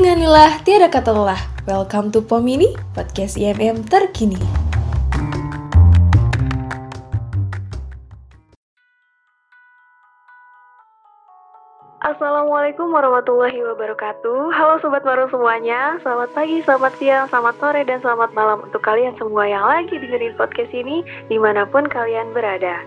Denganilah 0.00 0.64
tiada 0.64 0.88
kata 0.88 1.12
lelah. 1.12 1.36
Welcome 1.68 2.08
to 2.16 2.24
Pomini, 2.24 2.72
podcast 2.96 3.36
IMM 3.36 3.84
terkini. 3.84 4.40
Assalamualaikum 12.00 12.88
warahmatullahi 12.88 13.60
wabarakatuh 13.60 14.48
Halo 14.56 14.80
Sobat 14.80 15.04
Baru 15.04 15.28
semuanya 15.28 16.00
Selamat 16.00 16.32
pagi, 16.32 16.64
selamat 16.64 16.96
siang, 16.96 17.28
selamat 17.28 17.60
sore, 17.60 17.84
dan 17.84 18.00
selamat 18.00 18.32
malam 18.32 18.64
Untuk 18.64 18.80
kalian 18.80 19.12
semua 19.20 19.44
yang 19.52 19.68
lagi 19.68 20.00
dengerin 20.00 20.32
podcast 20.40 20.72
ini 20.72 21.04
Di 21.28 21.36
mana 21.36 21.68
pun 21.68 21.84
kalian 21.84 22.32
berada 22.32 22.80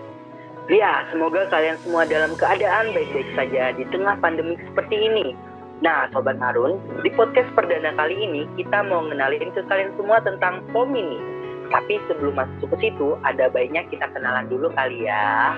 Ya, 0.66 1.06
semoga 1.14 1.46
kalian 1.46 1.78
semua 1.78 2.10
dalam 2.10 2.34
keadaan 2.34 2.90
baik-baik 2.90 3.30
saja 3.38 3.70
di 3.70 3.86
tengah 3.94 4.18
pandemi 4.18 4.58
seperti 4.66 4.98
ini 4.98 5.53
Nah, 5.82 6.06
Sobat 6.14 6.38
Harun, 6.38 6.78
di 7.02 7.10
podcast 7.12 7.50
perdana 7.52 7.90
kali 7.98 8.14
ini 8.14 8.46
kita 8.54 8.86
mau 8.86 9.02
ngenalin 9.04 9.50
ke 9.52 9.62
kalian 9.66 9.90
semua 9.98 10.22
tentang 10.22 10.62
POM 10.70 10.94
ini. 10.94 11.18
Tapi 11.68 11.98
sebelum 12.06 12.36
masuk 12.38 12.70
ke 12.76 12.88
situ, 12.88 13.18
ada 13.26 13.50
baiknya 13.50 13.82
kita 13.90 14.06
kenalan 14.14 14.46
dulu 14.46 14.70
kali 14.72 15.08
ya. 15.08 15.56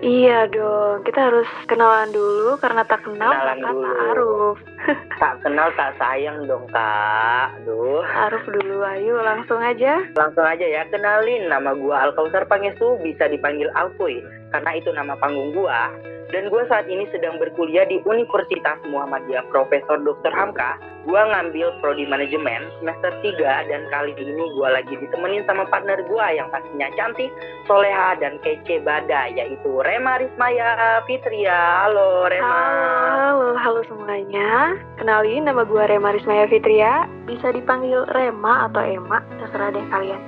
Iya 0.00 0.48
dong, 0.48 1.04
kita 1.04 1.28
harus 1.28 1.44
kenalan 1.68 2.08
dulu 2.08 2.56
karena 2.56 2.88
tak 2.88 3.04
kenal 3.04 3.36
Kenalan 3.36 3.58
maka 3.60 3.68
dulu. 3.76 3.84
tak 3.84 4.00
aruf. 4.08 4.58
Tak 5.20 5.34
kenal 5.44 5.68
tak 5.76 5.92
sayang 6.00 6.48
dong, 6.48 6.64
Kak. 6.72 7.60
Duh. 7.68 8.00
Aruf 8.00 8.40
dulu, 8.48 8.80
ayo 8.80 9.20
langsung 9.20 9.60
aja. 9.60 10.00
Langsung 10.16 10.48
aja 10.48 10.64
ya, 10.64 10.88
kenalin 10.88 11.52
nama 11.52 11.76
gua 11.76 12.08
Alkausar 12.08 12.48
Pangestu, 12.48 12.96
bisa 13.04 13.28
dipanggil 13.28 13.68
Alpuy, 13.76 14.24
karena 14.56 14.70
itu 14.72 14.88
nama 14.88 15.12
panggung 15.20 15.52
gua. 15.52 15.92
Dan 16.30 16.46
gua 16.46 16.62
saat 16.70 16.86
ini 16.86 17.10
sedang 17.10 17.42
berkuliah 17.42 17.82
di 17.90 17.98
Universitas 18.06 18.78
Muhammadiyah 18.86 19.42
Profesor 19.50 19.98
Dr. 19.98 20.30
Hamka. 20.30 20.78
Gua 21.08 21.26
ngambil 21.26 21.80
prodi 21.82 22.06
manajemen 22.06 22.70
semester 22.78 23.10
3 23.24 23.66
dan 23.66 23.82
kali 23.90 24.14
ini 24.14 24.44
gua 24.54 24.78
lagi 24.78 24.94
ditemenin 24.94 25.42
sama 25.48 25.66
partner 25.66 25.98
gua 26.06 26.30
yang 26.30 26.46
pastinya 26.54 26.86
cantik, 26.94 27.32
soleha 27.66 28.14
dan 28.22 28.38
kece 28.46 28.78
bada 28.84 29.32
yaitu 29.34 29.70
Rema 29.82 30.22
Rismaya 30.22 31.02
Fitria. 31.08 31.88
Halo 31.88 32.30
Rema. 32.30 32.46
Halo, 32.46 33.10
halo, 33.10 33.48
halo 33.58 33.80
semuanya. 33.90 34.78
Kenalin 35.00 35.48
nama 35.48 35.66
gue 35.66 35.82
Rema 35.82 36.14
Rismaya 36.14 36.46
Fitria. 36.46 37.08
Bisa 37.26 37.50
dipanggil 37.50 38.06
Rema 38.14 38.70
atau 38.70 38.84
Ema, 38.84 39.24
terserah 39.40 39.74
deh 39.74 39.86
kalian. 39.90 40.20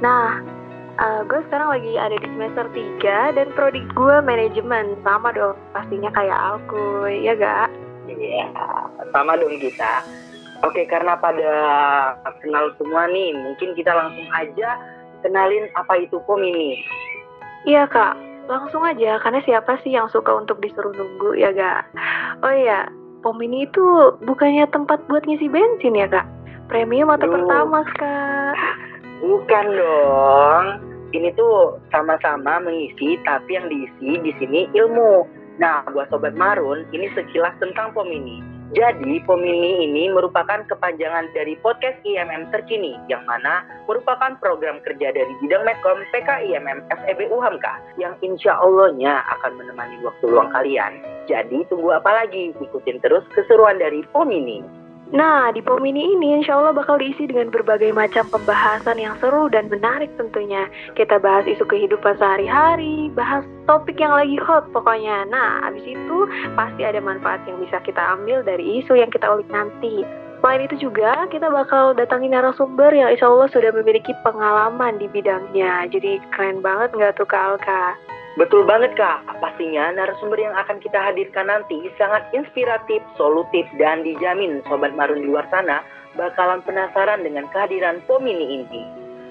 Nah, 0.00 0.40
gue 1.00 1.40
sekarang 1.50 1.68
lagi 1.74 1.92
ada 1.98 2.16
di 2.18 2.28
semester 2.38 2.66
3 2.70 3.36
dan 3.36 3.46
prodi 3.58 3.82
gue 3.94 4.16
manajemen. 4.22 4.94
Sama 5.02 5.34
dong, 5.34 5.58
pastinya 5.74 6.10
kayak 6.14 6.38
Alkuy, 6.38 7.26
ya 7.26 7.34
gak? 7.34 7.68
Iya, 8.06 8.46
sama 9.10 9.34
dong 9.34 9.58
kita. 9.58 10.06
Oke, 10.62 10.86
karena 10.86 11.18
pada 11.18 11.52
kenal 12.40 12.72
semua 12.78 13.10
nih, 13.10 13.34
mungkin 13.36 13.74
kita 13.74 13.92
langsung 13.92 14.24
aja 14.32 14.78
kenalin 15.20 15.66
apa 15.74 15.98
itu 15.98 16.20
POM 16.24 16.40
ini. 16.40 16.80
Iya 17.64 17.88
kak, 17.88 18.14
langsung 18.44 18.84
aja 18.84 19.16
karena 19.24 19.40
siapa 19.40 19.80
sih 19.80 19.96
yang 19.96 20.08
suka 20.12 20.36
untuk 20.36 20.60
disuruh 20.60 20.92
nunggu 20.92 21.32
ya 21.36 21.48
gak? 21.52 21.88
Oh 22.44 22.52
iya, 22.52 22.88
pom 23.24 23.40
ini 23.40 23.64
itu 23.64 23.84
bukannya 24.20 24.68
tempat 24.68 25.00
buat 25.08 25.24
ngisi 25.24 25.48
bensin 25.48 25.96
ya 25.96 26.08
kak? 26.08 26.28
Premium 26.68 27.08
atau 27.12 27.28
Duh. 27.28 27.34
pertamax 27.40 27.88
kak? 27.96 28.54
Bukan 29.24 29.66
dong. 29.72 30.64
Ini 31.16 31.32
tuh 31.32 31.80
sama-sama 31.88 32.60
mengisi, 32.60 33.16
tapi 33.24 33.56
yang 33.56 33.72
diisi 33.72 34.20
di 34.20 34.32
sini 34.36 34.68
ilmu. 34.76 35.24
Nah, 35.56 35.86
buat 35.96 36.12
sobat 36.12 36.36
Marun, 36.36 36.84
ini 36.92 37.08
sekilas 37.16 37.56
tentang 37.56 37.96
POM 37.96 38.10
ini. 38.12 38.44
Jadi, 38.76 39.22
POM 39.24 39.40
ini 39.40 40.10
merupakan 40.10 40.66
kepanjangan 40.66 41.30
dari 41.32 41.56
podcast 41.62 41.96
IMM 42.04 42.50
terkini, 42.50 42.98
yang 43.06 43.22
mana 43.24 43.64
merupakan 43.86 44.34
program 44.42 44.82
kerja 44.82 45.14
dari 45.14 45.32
bidang 45.40 45.62
Medcom 45.62 46.02
PKIMM 46.10 46.84
FEB 46.90 47.30
UHAMKA, 47.30 47.74
yang 47.96 48.18
insya 48.20 48.58
Allahnya 48.60 49.24
akan 49.38 49.56
menemani 49.56 50.02
waktu 50.04 50.24
luang 50.26 50.50
kalian. 50.52 51.00
Jadi, 51.30 51.64
tunggu 51.72 51.96
apa 51.96 52.12
lagi? 52.12 52.52
Ikutin 52.60 53.00
terus 53.00 53.24
keseruan 53.32 53.80
dari 53.80 54.04
POM 54.10 54.28
ini. 54.28 54.83
Nah, 55.12 55.52
di 55.52 55.60
pom 55.60 55.84
ini 55.84 56.16
ini 56.16 56.40
insya 56.40 56.56
Allah 56.56 56.72
bakal 56.72 56.96
diisi 56.96 57.28
dengan 57.28 57.52
berbagai 57.52 57.92
macam 57.92 58.24
pembahasan 58.32 58.96
yang 58.96 59.12
seru 59.20 59.52
dan 59.52 59.68
menarik 59.68 60.08
tentunya. 60.16 60.64
Kita 60.96 61.20
bahas 61.20 61.44
isu 61.44 61.68
kehidupan 61.68 62.16
sehari-hari, 62.16 63.12
bahas 63.12 63.44
topik 63.68 64.00
yang 64.00 64.16
lagi 64.16 64.40
hot 64.40 64.64
pokoknya. 64.72 65.28
Nah, 65.28 65.68
abis 65.68 65.84
itu 65.84 66.18
pasti 66.56 66.88
ada 66.88 67.04
manfaat 67.04 67.44
yang 67.44 67.60
bisa 67.60 67.84
kita 67.84 68.00
ambil 68.16 68.40
dari 68.40 68.80
isu 68.80 68.96
yang 68.96 69.12
kita 69.12 69.28
ulik 69.28 69.50
nanti. 69.52 70.08
Selain 70.40 70.64
itu 70.64 70.88
juga, 70.88 71.24
kita 71.32 71.48
bakal 71.48 71.96
datangi 71.96 72.28
narasumber 72.28 72.92
yang 72.92 73.08
insya 73.12 73.28
Allah 73.28 73.48
sudah 73.48 73.72
memiliki 73.76 74.12
pengalaman 74.24 75.00
di 75.00 75.08
bidangnya. 75.08 75.88
Jadi 75.88 76.20
keren 76.36 76.60
banget 76.60 76.92
nggak 76.92 77.16
tuh 77.16 77.24
Kak 77.24 77.56
Alka? 77.56 77.96
Betul 78.34 78.66
banget 78.66 78.98
kak, 78.98 79.22
pastinya 79.38 79.94
narasumber 79.94 80.42
yang 80.42 80.58
akan 80.58 80.82
kita 80.82 80.98
hadirkan 80.98 81.46
nanti 81.46 81.86
sangat 81.94 82.26
inspiratif, 82.34 82.98
solutif, 83.14 83.62
dan 83.78 84.02
dijamin 84.02 84.58
Sobat 84.66 84.90
Marun 84.98 85.22
di 85.22 85.30
luar 85.30 85.46
sana 85.54 85.86
bakalan 86.18 86.58
penasaran 86.66 87.22
dengan 87.22 87.46
kehadiran 87.54 88.02
Pomini 88.10 88.58
ini. 88.58 88.82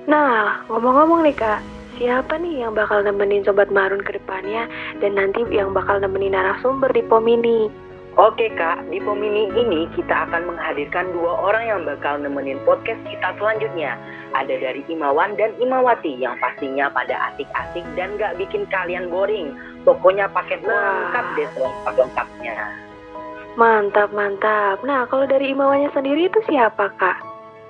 Nah, 0.08 0.64
ngomong-ngomong 0.72 1.20
nih 1.28 1.36
Kak, 1.36 1.60
siapa 2.00 2.40
nih 2.40 2.64
yang 2.64 2.72
bakal 2.76 3.04
nemenin 3.04 3.44
Sobat 3.44 3.68
Marun 3.76 4.00
ke 4.00 4.16
depannya 4.16 4.72
dan 5.04 5.20
nanti 5.20 5.44
yang 5.52 5.76
bakal 5.76 6.00
nemenin 6.00 6.32
narasumber 6.32 6.88
di 6.96 7.04
POM 7.04 7.28
ini? 7.28 7.68
Oke 8.14 8.46
kak, 8.54 8.94
di 8.94 9.02
Pomini 9.02 9.50
ini 9.58 9.90
kita 9.98 10.30
akan 10.30 10.54
menghadirkan 10.54 11.10
dua 11.18 11.34
orang 11.34 11.66
yang 11.66 11.82
bakal 11.82 12.22
nemenin 12.22 12.62
podcast 12.62 13.02
kita 13.10 13.34
selanjutnya. 13.42 13.98
Ada 14.38 14.54
dari 14.62 14.86
Imawan 14.86 15.34
dan 15.34 15.58
Imawati 15.58 16.22
yang 16.22 16.38
pastinya 16.38 16.94
pada 16.94 17.34
asik-asik 17.34 17.82
dan 17.98 18.14
gak 18.22 18.38
bikin 18.38 18.70
kalian 18.70 19.10
boring. 19.10 19.58
Pokoknya 19.82 20.30
paket 20.30 20.62
Wah. 20.62 21.10
lengkap 21.10 21.26
deh 21.34 21.50
lengkap-lengkapnya. 21.58 22.58
Mantap, 23.58 24.14
mantap. 24.14 24.78
Nah, 24.86 25.10
kalau 25.10 25.26
dari 25.26 25.50
Imawannya 25.50 25.90
sendiri 25.98 26.30
itu 26.30 26.38
siapa, 26.46 26.94
Kak? 27.02 27.18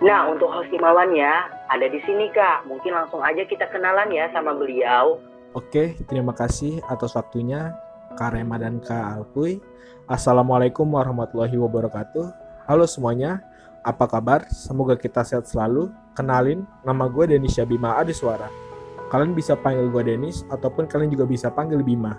Nah, 0.03 0.27
untuk 0.27 0.51
host 0.51 0.67
Imawannya 0.75 1.31
ada 1.71 1.87
di 1.87 2.03
sini 2.03 2.27
kak. 2.35 2.67
Mungkin 2.67 2.91
langsung 2.91 3.23
aja 3.23 3.47
kita 3.47 3.71
kenalan 3.71 4.11
ya 4.11 4.27
sama 4.35 4.51
beliau. 4.51 5.23
Oke, 5.55 5.95
terima 6.11 6.35
kasih 6.35 6.83
atas 6.91 7.15
waktunya 7.15 7.71
Kak 8.13 8.37
Rema 8.37 8.61
dan 8.61 8.77
Kak 8.79 9.17
Alpuy. 9.17 9.57
Assalamualaikum 10.05 10.85
warahmatullahi 10.85 11.57
wabarakatuh. 11.57 12.25
Halo 12.69 12.85
semuanya, 12.85 13.41
apa 13.81 14.05
kabar? 14.05 14.45
Semoga 14.53 14.93
kita 14.93 15.25
sehat 15.25 15.49
selalu. 15.49 15.89
Kenalin, 16.13 16.63
nama 16.85 17.09
gue 17.09 17.25
Denis 17.25 17.57
Bima 17.65 17.97
Adiswara. 17.97 18.47
Kalian 19.09 19.33
bisa 19.33 19.57
panggil 19.57 19.89
gue 19.89 20.03
Denis, 20.05 20.45
ataupun 20.53 20.85
kalian 20.85 21.09
juga 21.09 21.25
bisa 21.25 21.49
panggil 21.49 21.81
Bima. 21.81 22.17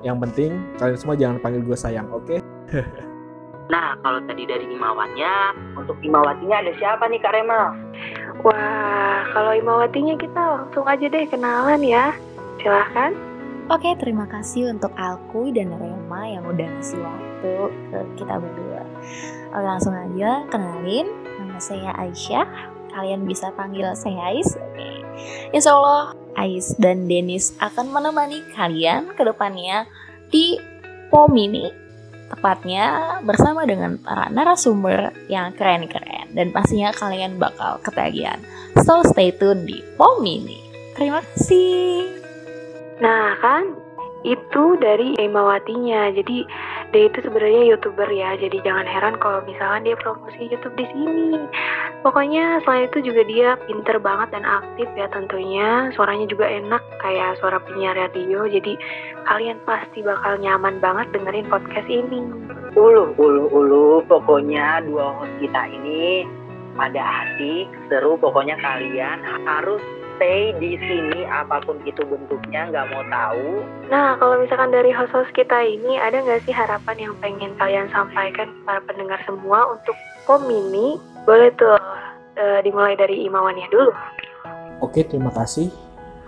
Yang 0.00 0.16
penting, 0.28 0.50
kalian 0.80 0.98
semua 0.98 1.16
jangan 1.16 1.38
panggil 1.40 1.62
gue 1.64 1.76
sayang, 1.76 2.08
oke? 2.12 2.36
Nah, 3.66 3.98
kalau 3.98 4.22
tadi 4.30 4.46
dari 4.46 4.62
Imawannya, 4.70 5.34
untuk 5.74 5.98
Imawatinya 5.98 6.62
ada 6.62 6.70
siapa 6.78 7.10
nih 7.10 7.18
Kak 7.18 7.34
Rema? 7.34 7.74
Wah, 8.46 9.26
kalau 9.34 9.58
Imawatinya 9.58 10.14
kita 10.14 10.38
langsung 10.38 10.86
aja 10.86 11.02
deh 11.10 11.26
kenalan 11.26 11.82
ya. 11.82 12.14
Silahkan. 12.62 13.25
Oke, 13.66 13.98
terima 13.98 14.30
kasih 14.30 14.70
untuk 14.70 14.94
Alkuy 14.94 15.50
dan 15.50 15.74
Rema 15.74 16.22
yang 16.30 16.46
udah 16.46 16.70
ngasih 16.70 17.02
waktu 17.02 17.54
ke 17.90 17.98
kita 18.22 18.38
berdua. 18.38 18.86
Oke, 19.50 19.66
langsung 19.66 19.90
aja 19.90 20.46
kenalin. 20.46 21.10
Nama 21.42 21.58
saya 21.58 21.90
Aisyah. 21.98 22.46
Kalian 22.94 23.26
bisa 23.26 23.50
panggil 23.58 23.90
saya 23.98 24.30
Ais. 24.30 24.54
Oke. 24.54 25.02
Insya 25.50 25.74
Allah, 25.74 26.14
Ais 26.38 26.78
dan 26.78 27.10
Denis 27.10 27.58
akan 27.58 27.90
menemani 27.90 28.46
kalian 28.54 29.10
ke 29.18 29.26
depannya 29.26 29.90
di 30.30 30.54
POM 31.10 31.34
ini. 31.34 31.66
Tepatnya 32.30 33.18
bersama 33.26 33.66
dengan 33.66 33.98
para 33.98 34.30
narasumber 34.30 35.10
yang 35.26 35.50
keren-keren. 35.58 36.30
Dan 36.30 36.54
pastinya 36.54 36.94
kalian 36.94 37.42
bakal 37.42 37.82
ketagihan. 37.82 38.38
So, 38.78 39.02
stay 39.10 39.34
tune 39.34 39.66
di 39.66 39.82
POM 39.98 40.22
ini. 40.22 40.62
Terima 40.94 41.18
kasih. 41.18 42.25
Nah, 42.96 43.36
kan 43.44 43.76
itu 44.26 44.74
dari 44.82 45.14
Imawatinya. 45.22 46.10
Jadi 46.10 46.42
dia 46.90 47.02
itu 47.06 47.18
sebenarnya 47.22 47.62
youtuber 47.74 48.10
ya. 48.10 48.34
Jadi 48.34 48.58
jangan 48.66 48.82
heran 48.82 49.14
kalau 49.22 49.38
misalkan 49.46 49.86
dia 49.86 49.94
promosi 49.94 50.50
YouTube 50.50 50.74
di 50.74 50.86
sini. 50.90 51.38
Pokoknya 52.02 52.58
selain 52.66 52.90
itu 52.90 53.06
juga 53.06 53.22
dia 53.28 53.48
pinter 53.70 54.02
banget 54.02 54.34
dan 54.34 54.42
aktif 54.42 54.90
ya 54.98 55.06
tentunya. 55.14 55.94
Suaranya 55.94 56.26
juga 56.26 56.50
enak 56.50 56.82
kayak 57.04 57.38
suara 57.38 57.62
penyiar 57.62 57.94
radio. 57.94 58.50
Jadi 58.50 58.74
kalian 59.30 59.62
pasti 59.62 60.02
bakal 60.02 60.42
nyaman 60.42 60.82
banget 60.82 61.06
dengerin 61.14 61.46
podcast 61.46 61.86
ini. 61.86 62.26
Ulu, 62.74 63.14
ulu, 63.14 63.44
ulu. 63.52 63.86
Pokoknya 64.10 64.82
dua 64.82 65.22
host 65.22 65.32
kita 65.38 65.70
ini 65.70 66.26
pada 66.74 66.98
asik, 67.24 67.70
seru. 67.88 68.18
Pokoknya 68.18 68.58
kalian 68.58 69.22
harus 69.46 69.80
stay 70.16 70.56
di 70.58 70.80
sini 70.80 71.28
apa 71.28 71.60
pun 71.62 71.78
itu 71.84 72.00
bentuknya 72.04 72.72
nggak 72.72 72.88
mau 72.90 73.04
tahu 73.06 73.62
Nah, 73.86 74.18
kalau 74.18 74.42
misalkan 74.42 74.74
dari 74.74 74.90
host-host 74.90 75.30
kita 75.30 75.62
ini, 75.62 75.94
ada 76.02 76.18
nggak 76.18 76.42
sih 76.42 76.50
harapan 76.50 77.06
yang 77.06 77.14
pengen 77.22 77.54
kalian 77.54 77.86
sampaikan 77.94 78.50
para 78.66 78.82
pendengar 78.82 79.22
semua 79.22 79.78
untuk 79.78 79.94
Pomini? 80.26 80.98
Boleh 81.22 81.54
tuh 81.54 81.78
eh, 82.34 82.66
dimulai 82.66 82.98
dari 82.98 83.22
Imawannya 83.30 83.70
dulu. 83.70 83.94
Oke, 84.82 85.06
terima 85.06 85.30
kasih. 85.30 85.70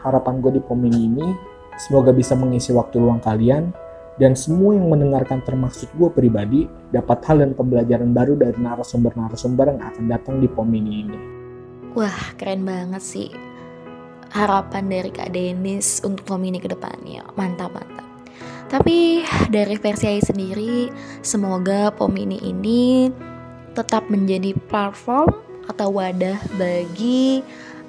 Harapan 0.06 0.38
gue 0.38 0.54
di 0.54 0.62
Pomini 0.62 1.10
ini 1.10 1.26
semoga 1.74 2.14
bisa 2.14 2.38
mengisi 2.38 2.70
waktu 2.70 3.02
luang 3.02 3.18
kalian 3.18 3.74
dan 4.22 4.38
semua 4.38 4.78
yang 4.78 4.86
mendengarkan 4.86 5.42
termasuk 5.42 5.90
gue 5.98 6.10
pribadi 6.10 6.70
dapat 6.94 7.18
hal 7.26 7.42
dan 7.42 7.58
pembelajaran 7.58 8.14
baru 8.14 8.38
dari 8.38 8.54
narasumber-narasumber 8.54 9.74
yang 9.74 9.82
akan 9.82 10.04
datang 10.06 10.38
di 10.38 10.46
Pomini 10.46 10.92
ini. 11.02 11.18
Wah, 11.98 12.38
keren 12.38 12.62
banget 12.62 13.02
sih. 13.02 13.47
Harapan 14.28 14.84
dari 14.88 15.10
Kak 15.12 15.32
Denis 15.32 16.04
untuk 16.04 16.24
Pomini 16.28 16.60
ke 16.60 16.68
depannya. 16.68 17.24
Mantap, 17.34 17.72
mantap. 17.72 18.06
Tapi 18.68 19.24
dari 19.48 19.80
versi 19.80 20.04
Ai 20.04 20.20
sendiri, 20.20 20.92
semoga 21.24 21.88
Pomini 21.88 22.36
ini 22.44 23.08
tetap 23.72 24.12
menjadi 24.12 24.52
platform 24.68 25.32
atau 25.68 25.88
wadah 25.88 26.36
bagi 26.60 27.40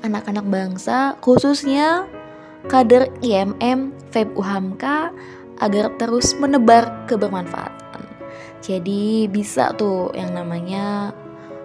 anak-anak 0.03 0.47
bangsa, 0.47 1.19
khususnya 1.19 2.07
kader 2.71 3.11
IMM 3.19 3.91
FEB 4.11 4.35
UHAMKA 4.39 5.11
agar 5.59 5.91
terus 5.99 6.31
menebar 6.39 7.07
kebermanfaatan. 7.11 8.07
Jadi 8.59 9.27
bisa 9.27 9.75
tuh 9.75 10.11
yang 10.15 10.31
namanya 10.35 11.11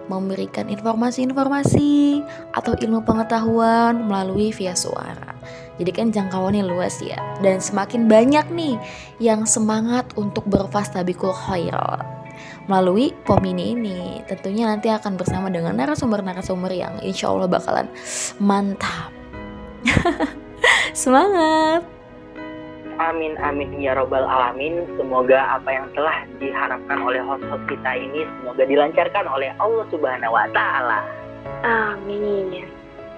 memberikan 0.07 0.69
informasi-informasi 0.69 2.21
atau 2.53 2.73
ilmu 2.77 3.01
pengetahuan 3.05 4.05
melalui 4.05 4.53
via 4.53 4.77
suara. 4.77 5.35
Jadi 5.75 5.91
kan 5.91 6.07
jangkauannya 6.11 6.63
luas 6.63 7.03
ya. 7.03 7.19
Dan 7.43 7.59
semakin 7.59 8.07
banyak 8.07 8.47
nih 8.51 8.75
yang 9.19 9.43
semangat 9.43 10.07
untuk 10.15 10.47
berfastabikul 10.47 11.35
khairat 11.35 12.03
melalui 12.65 13.13
Pomini 13.23 13.75
ini. 13.75 14.21
Tentunya 14.25 14.69
nanti 14.69 14.89
akan 14.89 15.19
bersama 15.19 15.51
dengan 15.51 15.77
narasumber-narasumber 15.77 16.71
yang 16.73 16.93
insya 17.03 17.31
Allah 17.31 17.49
bakalan 17.49 17.87
mantap. 18.41 19.11
Semangat! 20.95 21.94
Amin 22.95 23.35
amin 23.43 23.75
ya 23.83 23.91
robbal 23.91 24.23
alamin. 24.23 24.87
Semoga 24.95 25.59
apa 25.59 25.67
yang 25.67 25.87
telah 25.91 26.23
diharapkan 26.39 26.99
oleh 27.03 27.19
host-host 27.19 27.65
kita 27.67 27.91
ini 27.91 28.23
semoga 28.39 28.63
dilancarkan 28.63 29.25
oleh 29.27 29.51
Allah 29.59 29.85
Subhanahu 29.91 30.31
wa 30.31 30.47
taala. 30.55 31.03
Amin. 31.67 32.63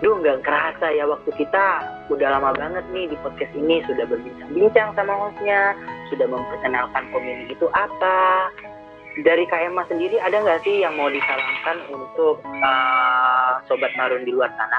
Duh 0.01 0.17
nggak 0.21 0.45
kerasa 0.45 0.93
ya 0.93 1.09
waktu 1.09 1.29
kita 1.33 1.65
udah 2.13 2.27
lama 2.37 2.53
banget 2.53 2.85
nih 2.93 3.09
di 3.09 3.17
podcast 3.21 3.53
ini 3.57 3.81
sudah 3.89 4.05
berbincang-bincang 4.05 4.93
sama 4.93 5.13
hostnya, 5.13 5.73
sudah 6.13 6.25
memperkenalkan 6.29 7.03
komini 7.09 7.49
itu 7.49 7.65
apa. 7.73 8.49
Dari 9.17 9.49
Emma 9.49 9.81
sendiri 9.89 10.21
ada 10.21 10.37
nggak 10.37 10.61
sih 10.61 10.85
yang 10.85 10.93
mau 10.93 11.09
disalamkan 11.09 11.77
untuk 11.89 12.37
uh, 12.45 13.57
sobat 13.65 13.89
marun 13.97 14.21
di 14.21 14.29
luar 14.29 14.53
sana? 14.53 14.77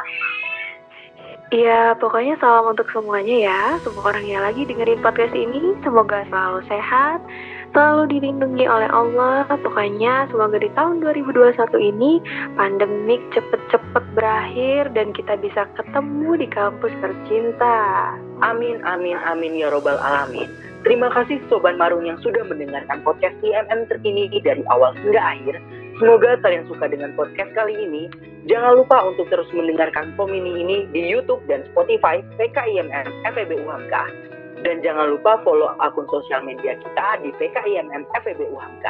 Ya, 1.48 1.96
pokoknya 1.96 2.36
salam 2.44 2.76
untuk 2.76 2.92
semuanya 2.92 3.36
ya. 3.48 3.62
Semua 3.80 4.12
orang 4.12 4.28
yang 4.28 4.44
lagi 4.44 4.68
dengerin 4.68 5.00
podcast 5.00 5.32
ini, 5.32 5.72
semoga 5.80 6.20
selalu 6.28 6.60
sehat, 6.68 7.24
selalu 7.72 8.04
dilindungi 8.12 8.68
oleh 8.68 8.84
Allah. 8.92 9.48
Pokoknya 9.48 10.28
semoga 10.28 10.60
di 10.60 10.68
tahun 10.76 11.00
2021 11.00 11.56
ini 11.80 12.20
pandemik 12.52 13.24
cepet-cepet 13.32 14.04
berakhir 14.12 14.92
dan 14.92 15.16
kita 15.16 15.40
bisa 15.40 15.64
ketemu 15.72 16.36
di 16.36 16.52
kampus 16.52 16.92
tercinta. 17.00 18.12
Amin, 18.44 18.84
amin, 18.84 19.16
amin 19.16 19.56
ya 19.56 19.72
robbal 19.72 19.96
alamin. 20.04 20.52
Terima 20.84 21.08
kasih 21.08 21.40
Sobat 21.48 21.80
Marun 21.80 22.04
yang 22.04 22.20
sudah 22.20 22.44
mendengarkan 22.44 23.00
podcast 23.00 23.40
IMM 23.40 23.88
terkini 23.88 24.28
dari 24.44 24.60
awal 24.68 24.92
hingga 25.00 25.16
akhir. 25.16 25.56
Semoga 25.98 26.38
kalian 26.46 26.62
suka 26.70 26.86
dengan 26.86 27.10
podcast 27.18 27.50
kali 27.58 27.74
ini. 27.74 28.06
Jangan 28.46 28.78
lupa 28.78 29.02
untuk 29.02 29.26
terus 29.34 29.50
mendengarkan 29.50 30.14
Pomini 30.14 30.62
ini 30.62 30.76
di 30.94 31.02
YouTube 31.10 31.42
dan 31.50 31.66
Spotify 31.74 32.22
PKIMM 32.38 33.06
FEB 33.34 33.50
UHAMK. 33.66 33.94
Dan 34.62 34.78
jangan 34.86 35.18
lupa 35.18 35.42
follow 35.42 35.74
akun 35.82 36.06
sosial 36.06 36.46
media 36.46 36.78
kita 36.78 37.18
di 37.18 37.34
PKIMM 37.34 38.06
FEB 38.14 38.46
UHAMK. 38.46 38.86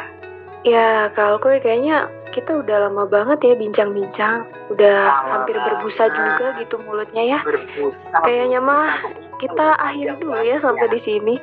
Ya, 0.69 1.09
kalau 1.17 1.41
gue 1.41 1.57
kayaknya 1.57 2.13
kita 2.29 2.61
udah 2.61 2.87
lama 2.87 3.09
banget 3.09 3.41
ya 3.41 3.53
bincang-bincang. 3.57 4.45
Udah 4.69 5.09
Lama 5.09 5.29
hampir 5.41 5.57
berbusa 5.57 6.13
juga 6.13 6.61
gitu 6.61 6.77
mulutnya 6.85 7.23
ya. 7.25 7.39
Berbusa. 7.41 8.17
Kayaknya 8.21 8.59
mah 8.61 9.01
kita 9.41 9.67
akhiri 9.81 10.13
dulu 10.21 10.37
ya 10.45 10.61
sampai 10.61 10.87
di 10.93 10.99
sini. 11.01 11.35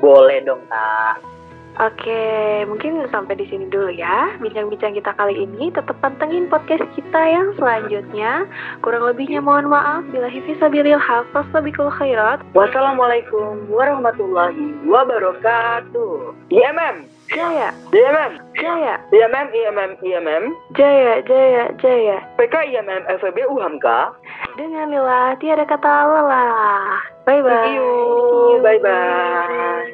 Boleh 0.00 0.40
dong, 0.40 0.64
Kak. 0.72 1.36
Oke, 1.76 2.64
mungkin 2.64 3.04
sampai 3.12 3.36
di 3.36 3.44
sini 3.52 3.68
dulu 3.68 3.92
ya 3.92 4.32
bincang-bincang 4.40 4.96
kita 4.96 5.12
kali 5.12 5.44
ini. 5.44 5.68
Tetap 5.68 5.92
pantengin 6.00 6.48
podcast 6.48 6.88
kita 6.96 7.20
yang 7.20 7.52
selanjutnya. 7.60 8.48
Kurang 8.80 9.04
lebihnya 9.04 9.44
mohon 9.44 9.68
maaf 9.68 10.00
bila 10.08 10.32
hisabilil 10.32 10.96
hafaz 10.96 11.44
sabikul 11.52 11.92
khairat. 11.92 12.40
Wassalamualaikum 12.56 13.68
warahmatullahi 13.68 14.72
wabarakatuh. 14.88 16.32
IMM, 16.48 17.04
Jaya, 17.26 17.74
IMM, 17.90 18.32
jaya, 18.54 18.94
IMM, 19.10 19.48
IMM, 19.50 19.90
IMM, 19.98 20.44
jaya, 20.78 21.20
jaya, 21.26 21.74
jaya. 21.82 22.22
PKIMM 22.38 23.02
FEB 23.18 23.50
UHAMK. 23.50 23.86
Dengan 24.56 24.94
lillah 24.94 25.34
tiada 25.42 25.66
kata 25.66 26.06
lelah. 26.06 27.02
Bye 27.26 27.42
bye. 27.42 27.50
Thank 27.50 27.74
you. 27.76 27.90
Bye 28.62 28.78
bye. 28.78 29.84